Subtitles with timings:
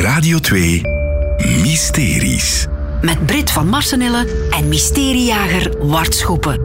[0.00, 0.80] Radio 2
[1.62, 2.66] Mysteries.
[3.00, 6.60] Met Brit van Marsenille en mysteriejager Wart Schoepen.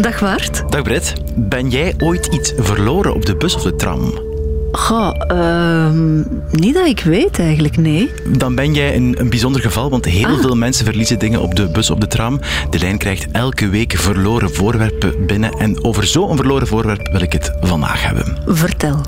[0.00, 0.62] Dag Wart.
[0.70, 1.12] Dag Brit.
[1.36, 4.26] Ben jij ooit iets verloren op de bus of de tram?
[4.72, 6.16] Goh, ehm,
[6.50, 8.10] niet dat ik weet eigenlijk, nee.
[8.36, 10.40] Dan ben jij een, een bijzonder geval, want heel Ah.
[10.40, 12.40] veel mensen verliezen dingen op de bus of de tram.
[12.70, 15.52] De lijn krijgt elke week verloren voorwerpen binnen.
[15.52, 18.36] En over zo'n verloren voorwerp wil ik het vandaag hebben.
[18.46, 19.00] Vertel.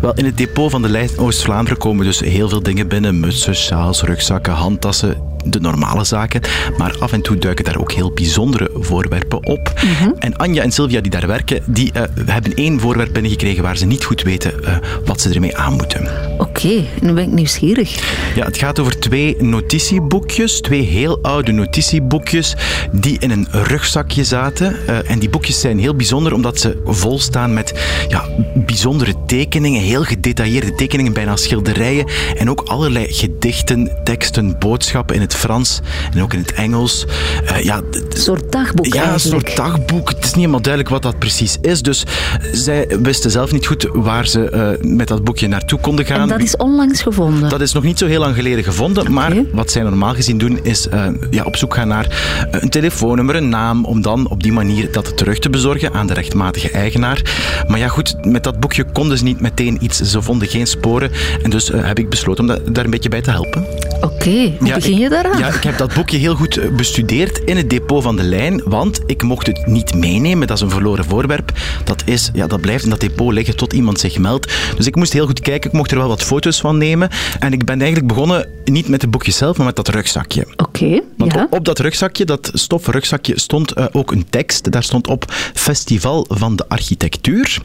[0.00, 3.20] Wel, in het depot van de lijn Oost-Vlaanderen komen dus heel veel dingen binnen.
[3.20, 6.40] Mutsen, sjaals, rugzakken, handtassen, de normale zaken.
[6.78, 9.72] Maar af en toe duiken daar ook heel bijzondere voorwerpen op.
[9.74, 10.10] Mhm.
[10.18, 13.86] En Anja en Sylvia die daar werken, die eh, hebben één voorwerp binnengekregen waar ze
[13.86, 16.08] niet goed weten eh, wat ze ermee aan moeten.
[16.38, 18.18] Oké, nu ben ik nieuwsgierig.
[18.34, 22.56] Ja, het gaat over twee notitieboekjes, twee heel oude notitieboekjes
[22.92, 24.76] die in een rugzakje zaten.
[24.86, 27.74] Eh, en die boekjes zijn heel bijzonder omdat ze vol staan met
[28.08, 32.06] ja, bijzondere tekeningen, heel gedetailleerde tekeningen, bijna schilderijen.
[32.36, 35.80] En ook allerlei gedichten, teksten, boodschappen in het Frans
[36.14, 37.06] en ook in het Engels.
[37.44, 40.08] Eh, ja, Een soort dagboek ja, een soort dagboek.
[40.08, 41.82] Het is niet helemaal duidelijk wat dat precies is.
[41.82, 42.04] Dus
[42.52, 46.20] zij wisten zelf niet goed waar ze eh, met dat boekje naartoe konden gaan.
[46.20, 47.48] En dat is onlangs gevonden.
[47.48, 50.58] Dat is nog niet zo heel lang geleden gevonden, maar wat zij normaal gezien doen
[50.62, 54.52] is eh, ja, op zoek gaan naar een telefoonnummer, een naam, om dan op die
[54.52, 57.22] manier dat terug te bezorgen aan de rechtmatige eigenaar.
[57.68, 61.10] Maar ja goed, met dat boekje konden ze niet meteen iets, ze vonden geen sporen
[61.42, 63.64] en dus heb ik besloten om da- daar een beetje bij te helpen.
[64.00, 65.38] Oké, hoe Ja, begin je daaraan?
[65.38, 68.62] Ja, ik heb dat boekje heel goed eh, bestudeerd in het depot van de lijn,
[68.64, 70.46] want ik mocht het niet meenemen.
[70.46, 71.52] Dat is een verloren voorwerp.
[71.84, 74.52] Dat, is, ja, dat blijft in dat depot liggen tot iemand zich meldt.
[74.76, 75.70] Dus ik moest heel goed kijken.
[75.70, 77.08] Ik mocht er wel wat foto's van nemen.
[77.38, 80.46] En ik ben eigenlijk begonnen niet met het boekje zelf, maar met dat rugzakje.
[80.56, 81.42] Oké, Want ja.
[81.42, 84.70] op, op dat rugzakje, dat stoffen rugzakje, stond eh, ook een tekst.
[84.72, 87.58] Daar stond op Festival van de Architectuur.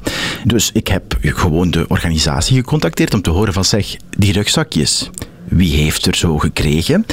[0.44, 5.10] Dus ik heb gewoon de organisatie gecontacteerd om te horen van zeg, die rugzakjes,
[5.48, 7.06] wie heeft er zo gekregen?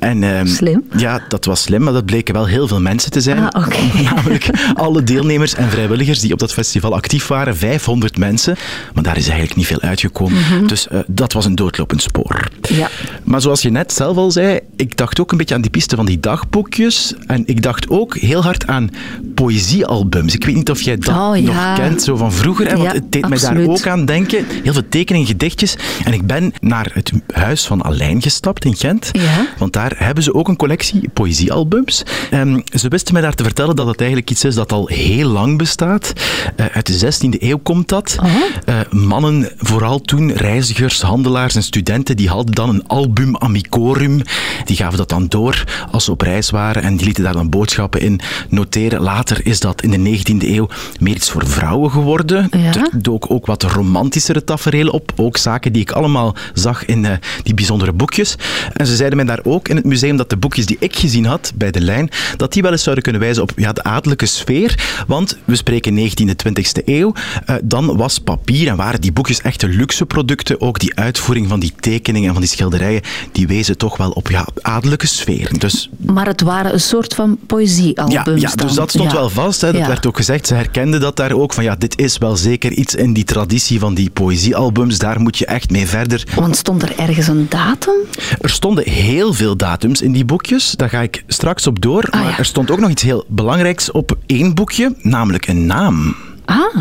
[0.00, 0.84] En, ehm, Slim.
[0.96, 3.50] Ja, dat was slim, maar dat bleken wel heel veel mensen te zijn.
[3.50, 3.66] Ah.
[4.14, 8.56] Namelijk alle deelnemers en vrijwilligers die op dat festival actief waren, 500 mensen.
[8.94, 10.66] Maar daar is eigenlijk niet veel uitgekomen.
[10.66, 12.48] Dus eh, dat was een doodlopend spoor.
[12.60, 12.74] Mhm.
[12.74, 12.88] Ja.
[13.24, 15.96] Maar zoals je net zelf al zei, ik dacht ook een beetje aan die piste
[15.96, 17.14] van die dagboekjes.
[17.26, 18.90] En ik dacht ook heel hard aan
[19.34, 20.34] poëziealbums.
[20.34, 21.42] Ik weet niet of jij dat Oh, ja.
[21.42, 22.66] nog kent, zo van vroeger.
[22.66, 22.76] Hè?
[22.76, 24.46] Want Ja, het deed mij daar ook aan denken.
[24.62, 25.76] Heel veel tekeningen, gedichtjes.
[26.04, 29.08] En ik ben naar het huis van Alijn gestapt in Gent.
[29.12, 29.46] Ja.
[29.58, 32.02] Want daar hebben ze ook een collectie poëziealbums.
[32.30, 35.28] Ehm, ze wisten mij daar te vertellen dat het eigenlijk iets is dat al heel
[35.28, 36.12] lang bestaat.
[36.56, 38.16] Eh, uit de 16e eeuw komt dat.
[38.22, 38.34] Oh.
[38.64, 44.22] Eh, mannen, vooral toen, reizigers, handelaars en studenten, die hadden dan een album amicorum.
[44.64, 47.48] Die gaven dat dan door als ze op reis waren en die lieten daar dan
[47.48, 49.00] boodschappen in noteren.
[49.00, 50.68] Later is dat in de 19e eeuw
[51.00, 52.48] meer iets voor vrouwen geworden.
[52.50, 52.74] Ja.
[52.74, 55.12] Er dook ook wat romantischere tafereelen op.
[55.16, 57.12] Ook zaken die ik allemaal zag in eh,
[57.42, 58.36] die bijzondere boekjes.
[58.72, 61.24] En ze zeiden mij daar ook in het museum dat de boekjes die ik gezien
[61.24, 64.26] had bij de lijn, dat die wel eens zouden kunnen wijzen op ja, de adellijke
[64.26, 65.04] sfeer.
[65.06, 67.12] Want we spreken 19e, 20e eeuw.
[67.46, 70.60] Eh, dan was papier en waren die boekjes echte luxe producten.
[70.60, 73.01] Ook die uitvoering van die tekeningen en van die schilderijen,
[73.32, 75.58] die wezen toch wel op ja, adellijke sfeer.
[75.58, 79.16] Dus Maar het waren een soort van poëziealbums ja, ja, dus dat stond Ja.
[79.16, 79.60] wel vast.
[79.60, 79.72] Hè.
[79.72, 79.86] Dat Ja.
[79.86, 80.46] werd ook gezegd.
[80.46, 81.52] Ze herkenden dat daar ook.
[81.52, 84.98] Van ja, dit is wel zeker iets in die traditie van die poëziealbums.
[84.98, 86.26] Daar moet je echt mee verder.
[86.34, 87.94] Want stond er ergens een datum?
[88.40, 90.70] Er stonden heel veel datums in die boekjes.
[90.70, 92.06] Daar ga ik straks op door.
[92.10, 96.16] Ah, maar er stond ook nog iets heel belangrijks op één boekje, namelijk een naam.
[96.44, 96.76] Ah,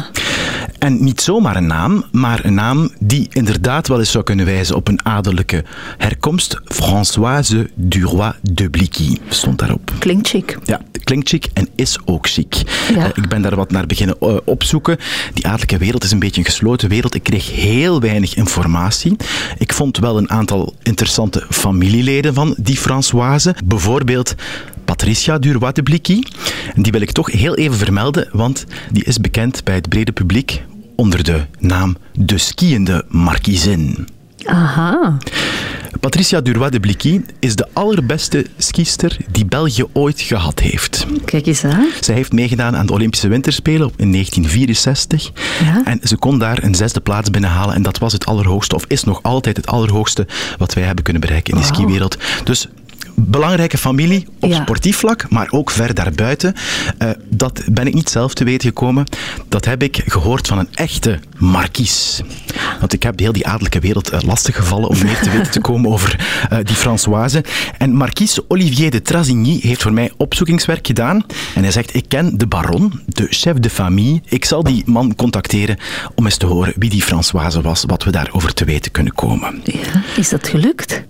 [0.80, 4.76] En niet zomaar een naam, maar een naam die inderdaad wel eens zou kunnen wijzen
[4.76, 5.64] op een adellijke
[5.98, 6.62] herkomst.
[6.66, 9.92] Françoise Duroy de Bliquy stond daarop.
[10.00, 10.58] klinkt chic.
[10.64, 12.56] Ja, klinkt chic en is ook chic.
[12.96, 13.04] Ja.
[13.04, 14.98] Eh, ik ben daar wat naar beginnen eh, opzoeken.
[15.34, 17.16] Die adellijke wereld is een beetje een gesloten wereld.
[17.16, 19.16] Ik kreeg heel weinig informatie.
[19.58, 23.56] Ik vond wel een aantal interessante familieleden van die Françoise.
[23.66, 24.36] Bijvoorbeeld
[24.92, 25.40] Patricia.
[26.76, 30.12] En die wil ik toch heel even vermelden, want die is bekend bij het brede
[30.12, 30.64] publiek
[30.96, 34.08] onder de naam de skiende markiezin.
[34.46, 35.18] Aha.
[36.00, 41.06] Patricia Duroy de Bliquy is de allerbeste skister die België ooit gehad heeft.
[41.26, 41.88] Kijk eens aan.
[42.00, 45.32] Zij heeft meegedaan aan de Olympische Winterspelen in 1964.
[45.64, 45.82] Ja.
[45.86, 47.76] En ze kon daar een zesde plaats binnenhalen.
[47.76, 50.28] En dat was het allerhoogste, of is nog altijd het allerhoogste,
[50.58, 52.18] wat wij hebben kunnen bereiken in de skiwereld.
[52.44, 52.68] Dus
[53.16, 54.62] belangrijke familie op Ja.
[54.62, 56.54] sportief vlak, maar ook ver daarbuiten.
[56.98, 59.06] Eh, dat ben ik niet zelf te weten gekomen.
[59.50, 62.22] Dat heb ik gehoord van een echte markies.
[62.80, 65.60] Want ik heb heel die adellijke wereld eh, lastig gevallen om meer te weten te
[65.62, 67.44] komen over eh, die Françoise.
[67.78, 71.26] En markies Olivier de Trazigny heeft voor mij opzoekingswerk gedaan.
[71.56, 74.22] En hij zegt, ik ken de baron, de chef de famille.
[74.26, 75.78] Ik zal die man contacteren
[76.16, 79.62] om eens te horen wie die Françoise was, wat we daarover te weten kunnen komen.
[79.64, 81.02] Ja, is dat gelukt?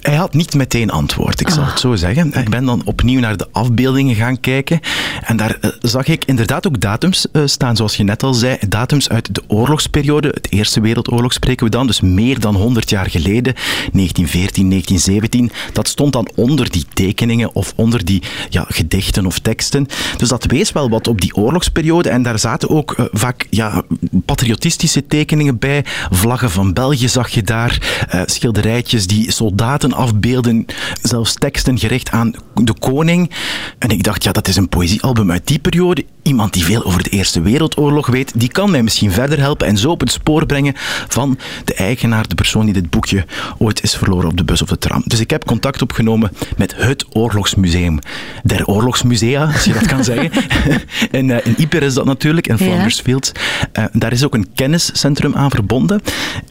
[0.00, 1.68] Hij had niet meteen antwoord, ik zal Ah.
[1.68, 2.32] het zo zeggen.
[2.40, 4.80] Ik ben dan opnieuw naar de afbeeldingen gaan kijken.
[5.24, 8.56] En daar eh, zag ik inderdaad ook datums eh, staan, zoals je net al zei.
[8.68, 10.28] Datums uit de oorlogsperiode.
[10.28, 13.54] Het Eerste Wereldoorlog spreken we dan, dus meer dan 100 jaar geleden.
[13.54, 15.50] 1914, 1917.
[15.72, 19.86] Dat stond dan onder die tekeningen of onder die ja, gedichten of teksten.
[20.16, 22.08] Dus dat wees wel wat op die oorlogsperiode.
[22.08, 23.82] En daar zaten ook eh, vaak ja,
[24.24, 25.84] patriotistische tekeningen bij.
[26.10, 27.78] Vlaggen van België zag je daar.
[28.26, 30.66] schilderijtjes die soldaten afbeelden.
[31.02, 33.30] Zelfs teksten gericht aan de koning.
[33.78, 36.04] En ik dacht, ja, dat is een poëziealbum uit die periode.
[36.22, 39.76] Iemand die veel over de Eerste Wereldoorlog weet, die kan mij misschien verder helpen en
[39.76, 40.74] zo op het spoor brengen
[41.08, 43.24] van de eigenaar, de persoon die dit boekje
[43.58, 45.02] ooit is verloren op de bus of de tram.
[45.04, 47.98] Dus ik heb contact opgenomen met het Oorlogsmuseum
[48.42, 50.30] der Oorlogsmusea, als je dat kan zeggen.
[51.18, 52.64] in, eh, in Ieper is dat natuurlijk, in Ja.
[52.64, 53.32] Flanders Field.
[53.72, 56.00] Eh, daar is ook een kenniscentrum aan verbonden.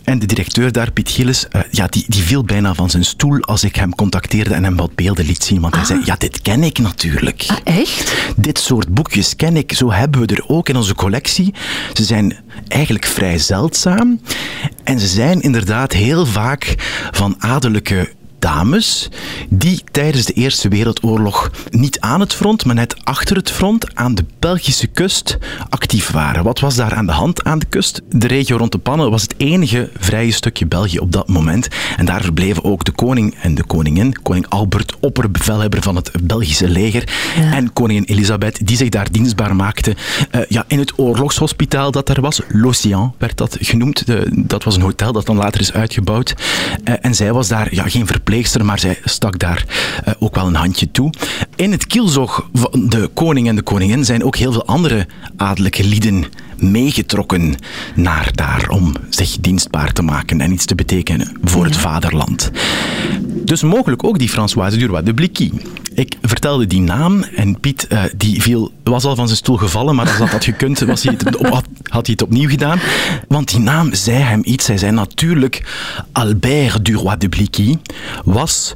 [0.04, 3.40] En de directeur daar, Piet Gilles, eh, ja, die, die viel bijna van zijn stoel
[3.42, 5.62] als ik hem contacteerde en hem wat beelden liet zien.
[5.62, 7.46] Want hij zei, ja, dit ken ik natuurlijk.
[7.48, 8.16] Ah, echt?
[8.36, 9.59] Dit soort boekjes ken ik.
[9.68, 11.54] Zo hebben we er ook in onze collectie.
[11.94, 14.22] Ze zijn eigenlijk vrij zeldzaam.
[14.84, 16.76] En ze zijn inderdaad heel vaak
[17.12, 18.10] van adellijke
[18.40, 19.10] dames
[19.50, 24.16] die tijdens de Eerste Wereldoorlog niet aan het front, maar net achter het front aan
[24.16, 25.38] de Belgische kust
[25.70, 26.44] actief waren.
[26.44, 28.02] Wat was daar aan de hand aan de kust?
[28.10, 31.68] De regio rond de Pannen was het enige vrije stukje België op dat moment.
[31.98, 34.22] En daar verbleven ook de koning en de koningin.
[34.22, 37.10] Koning Albert, opperbevelhebber van het Belgische leger.
[37.38, 37.54] Ja.
[37.54, 39.96] En koningin Elisabeth, die zich daar dienstbaar maakte
[40.32, 42.42] eh, ja, in het oorlogshospitaal dat er was.
[42.48, 44.06] L'Océan werd dat genoemd.
[44.06, 46.34] De- dat was een hotel dat dan later is uitgebouwd.
[46.84, 49.66] Eh, en zij was daar ja, geen verpleegster, maar zij stak daar
[50.04, 51.14] eh, ook wel een handje toe.
[51.56, 55.84] In het kielzog van de koning en de koningin zijn ook heel veel andere adellijke
[55.84, 56.26] lieden
[56.58, 57.56] meegetrokken
[57.96, 62.52] naar daar om zich dienstbaar te maken en iets te betekenen voor het vaderland.
[63.44, 65.52] Dus mogelijk ook die Françoise Duroy de Bliquy.
[65.94, 69.96] Ik vertelde die naam en Piet eh, die viel, was al van zijn stoel gevallen,
[69.96, 72.80] maar als dat had gekund, was hij het op, had, had hij het opnieuw gedaan.
[73.28, 74.68] Want die naam zei hem iets.
[74.68, 75.64] Hij zei natuurlijk
[76.12, 77.78] Albert Duroy de Bliquy
[78.26, 78.76] was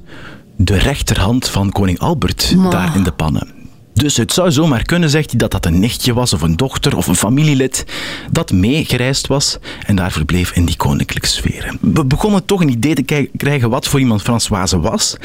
[0.56, 2.72] de rechterhand van koning Albert Maar.
[2.72, 3.63] daar in de pannen.
[3.94, 6.98] Dus het zou zomaar kunnen, zegt hij, dat dat een nichtje was of een dochter
[6.98, 7.86] of een familielid
[8.32, 11.76] dat meegereisd was en daar verbleef in die koninklijke sfeer.
[11.82, 15.16] We begonnen toch een idee te krijgen wat voor iemand Françoise was.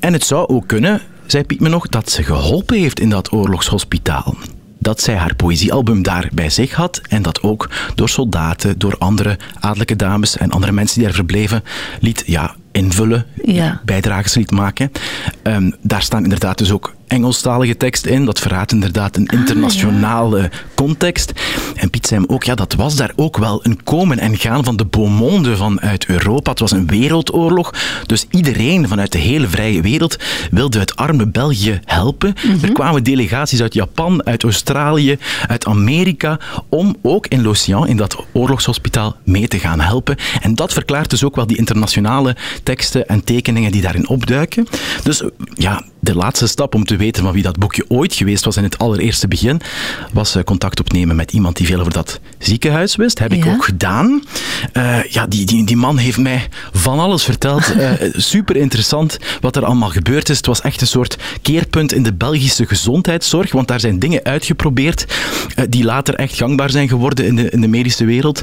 [0.00, 3.32] En het zou ook kunnen, zei Piet me nog, dat ze geholpen heeft in dat
[3.32, 4.34] oorlogshospitaal.
[4.78, 9.38] Dat zij haar poëziealbum daar bij zich had en dat ook door soldaten, door andere
[9.60, 11.62] adellijke dames en andere mensen die daar verbleven,
[12.00, 13.80] liet ja, invullen, Ja.
[13.84, 14.92] bijdrages liet maken.
[15.42, 18.24] Ehm, daar staan inderdaad dus ook Engelstalige teksten in.
[18.24, 21.32] Dat verraadt inderdaad een internationale context.
[21.74, 24.64] En Piet zei hem ook, ja, dat was daar ook wel een komen en gaan
[24.64, 26.50] van de beaumonde vanuit Europa.
[26.50, 27.74] Het was een wereldoorlog.
[28.06, 30.16] Dus iedereen vanuit de hele vrije wereld
[30.50, 32.34] wilde het arme België helpen.
[32.62, 35.18] Er kwamen delegaties uit Japan, uit Australië,
[35.48, 40.16] uit Amerika, om ook in L'Océan, in dat oorlogshospitaal, mee te gaan helpen.
[40.40, 44.66] En dat verklaart dus ook wel die internationale teksten en tekeningen die daarin opduiken.
[45.02, 45.22] Dus
[45.54, 48.62] ja, de laatste stap om te weten van wie dat boekje ooit geweest was in
[48.62, 49.60] het allereerste begin,
[50.12, 53.18] was eh, contact opnemen met iemand die veel over dat ziekenhuis wist.
[53.18, 53.52] Heb ik Ja.
[53.52, 54.22] ook gedaan.
[54.72, 57.72] Eh, ja, die, die, die man heeft mij van alles verteld.
[57.72, 60.36] Eh, super interessant wat er allemaal gebeurd is.
[60.36, 65.04] Het was echt een soort keerpunt in de Belgische gezondheidszorg, want daar zijn dingen uitgeprobeerd
[65.68, 68.42] die later echt gangbaar zijn geworden in de, in de medische wereld.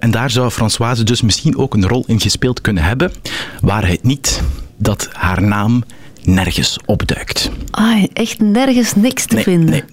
[0.00, 3.12] En daar zou Françoise dus misschien ook een rol in gespeeld kunnen hebben,
[3.60, 4.42] waar het niet
[4.76, 5.84] dat haar naam
[6.22, 7.50] nergens opduikt.
[7.70, 9.70] Ah, echt nergens niks te Nee, vinden.
[9.70, 9.84] nee.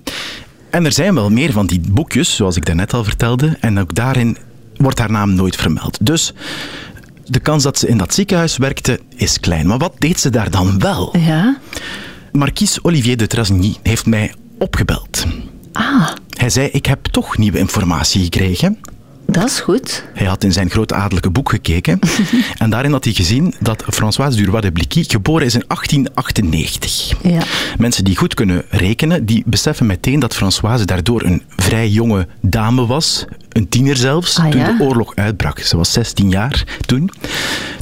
[0.69, 3.57] En er zijn wel meer van die boekjes, zoals ik daarnet al vertelde.
[3.59, 4.37] En ook daarin
[4.77, 5.97] wordt haar naam nooit vermeld.
[6.05, 6.33] Dus
[7.25, 9.67] de kans dat ze in dat ziekenhuis werkte is klein.
[9.67, 11.15] Maar wat deed ze daar dan wel?
[11.17, 11.57] Ja?
[12.31, 15.25] Marquise Olivier de Trasny heeft mij opgebeld.
[15.73, 18.77] Ah, Hij zei, ik heb toch nieuwe informatie gekregen.
[19.25, 20.03] Dat is goed.
[20.13, 21.99] Hij had in zijn grootadellijke boek gekeken.
[22.57, 27.13] en daarin had hij gezien dat Françoise Duroy de Bliquy geboren is in 1898.
[27.21, 27.41] Ja.
[27.77, 32.85] Mensen die goed kunnen rekenen, die beseffen meteen dat Françoise daardoor een vrij jonge dame
[32.85, 33.25] was.
[33.49, 35.59] Een tiener zelfs, Ah, toen de oorlog uitbrak.
[35.59, 37.11] Ze was 16 jaar toen.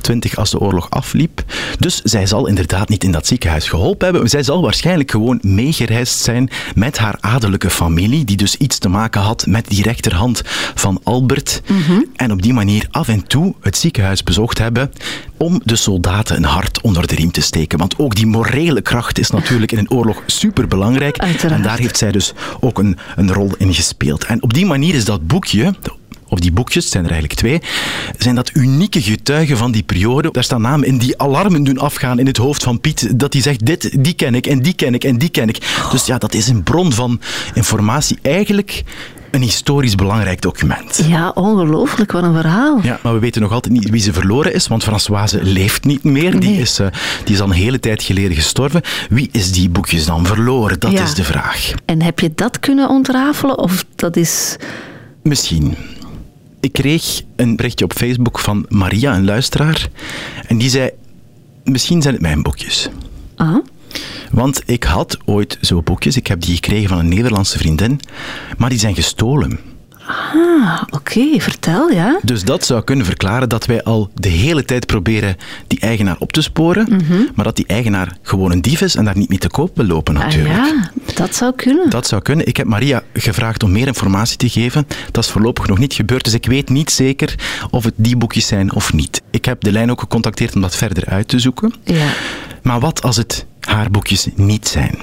[0.03, 1.43] Twintig als de oorlog afliep.
[1.79, 4.29] Dus zij zal inderdaad niet in dat ziekenhuis geholpen hebben.
[4.29, 9.22] Zij zal waarschijnlijk gewoon meegereisd zijn met haar adellijke familie, die dus iets te maken
[9.22, 10.41] had met die rechterhand
[10.75, 11.62] van Albert.
[12.15, 14.91] En op die manier af en toe het ziekenhuis bezocht hebben
[15.38, 17.77] om de soldaten een hart onder de riem te steken.
[17.79, 21.17] Want ook die morele kracht is natuurlijk in een oorlog superbelangrijk.
[21.17, 21.55] Uiteraard.
[21.55, 24.24] En daar heeft zij dus ook een, een rol in gespeeld.
[24.24, 25.74] En op die manier is dat boekje,
[26.33, 27.61] of die boekjes, zijn er eigenlijk twee,
[28.17, 30.31] zijn dat unieke getuigen van die periode.
[30.31, 33.41] Daar staan namen in die alarmen doen afgaan in het hoofd van Piet, dat hij
[33.41, 35.57] zegt, dit, die ken ik, en die ken ik, en die ken ik.
[35.91, 37.19] Dus ja, dat is een bron van
[37.53, 38.17] informatie.
[38.21, 38.83] Eigenlijk
[39.31, 41.03] een historisch belangrijk document.
[41.07, 42.79] Ja, ongelooflijk, wat een verhaal.
[42.83, 46.03] Ja, maar we weten nog altijd niet wie ze verloren is, want Françoise leeft niet
[46.03, 46.39] meer.
[46.39, 46.87] Die, is, eh,
[47.23, 48.81] die is al een hele tijd geleden gestorven.
[49.09, 50.79] Wie is die boekjes dan verloren?
[50.79, 51.03] Dat Ja.
[51.03, 51.71] is de vraag.
[51.85, 53.57] En heb je dat kunnen ontrafelen?
[53.57, 54.55] Of dat is...
[55.23, 55.75] Misschien.
[56.63, 59.89] Ik kreeg een berichtje op Facebook van Maria, een luisteraar.
[60.48, 60.89] En die zei,
[61.63, 62.89] misschien zijn het mijn boekjes.
[63.36, 63.55] Ah,
[64.32, 68.00] Want ik had ooit zo boekjes, ik heb die gekregen van een Nederlandse vriendin,
[68.58, 69.60] maar die zijn gestolen.
[70.07, 72.19] Ah oké, vertel, ja.
[72.24, 75.36] Dus dat zou kunnen verklaren dat wij al de hele tijd proberen
[75.67, 77.24] die eigenaar op te sporen, Mhm.
[77.36, 79.86] maar dat die eigenaar gewoon een dief is en daar niet mee te koop wil
[79.86, 80.55] lopen Ah, natuurlijk.
[80.55, 81.89] ja, dat zou kunnen.
[81.89, 82.48] Dat zou kunnen.
[82.48, 84.88] Ik heb Maria gevraagd om meer informatie te geven.
[85.12, 87.36] Dat is voorlopig nog niet gebeurd, dus ik weet niet zeker
[87.69, 89.22] of het die boekjes zijn of niet.
[89.31, 91.74] Ik heb de lijn ook gecontacteerd om dat verder uit te zoeken.
[91.83, 92.05] Ja.
[92.62, 94.98] Maar wat als het haar boekjes niet zijn?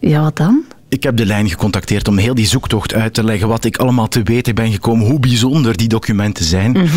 [0.00, 0.64] ja, wat dan?
[0.96, 4.08] Ik heb de lijn gecontacteerd om heel die zoektocht uit te leggen, wat ik allemaal
[4.08, 6.88] te weten ben gekomen, hoe bijzonder die documenten zijn.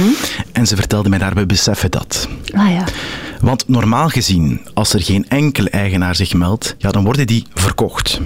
[0.51, 2.27] En ze vertelde mij daarbij, beseffen dat.
[2.53, 2.83] Ah ja.
[3.41, 8.19] Want normaal gezien, als er geen enkele eigenaar zich meldt, ja, dan worden die verkocht.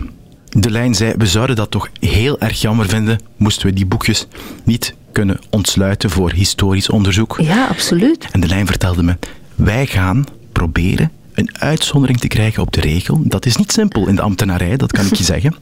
[0.49, 4.27] De lijn zei, we zouden dat toch heel erg jammer vinden, moesten we die boekjes
[4.63, 7.37] niet kunnen ontsluiten voor historisch onderzoek.
[7.41, 8.27] Ja, absoluut.
[8.31, 9.17] En de lijn vertelde me,
[9.55, 13.21] wij gaan proberen een uitzondering te krijgen op de regel.
[13.23, 15.55] Dat is niet simpel in de ambtenarij, dat kan ik je zeggen.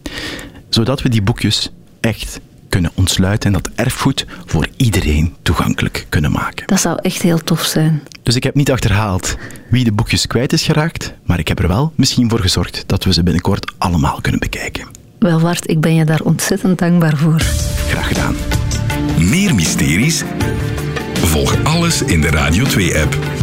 [0.70, 6.68] Zodat we die boekjes echt kunnen ontsluiten en dat erfgoed voor iedereen toegankelijk kunnen maken.
[6.68, 8.02] Dat zou echt heel tof zijn.
[8.24, 9.36] Dus ik heb niet achterhaald
[9.70, 13.04] wie de boekjes kwijt is geraakt, maar ik heb er wel misschien voor gezorgd dat
[13.04, 14.88] we ze binnenkort allemaal kunnen bekijken.
[15.20, 17.40] Wel, Wart, ik ben je daar ontzettend dankbaar voor.
[17.88, 18.36] Graag gedaan.
[19.20, 20.24] Meer mysteries?
[21.14, 23.41] Volg alles in de Radio 2-app.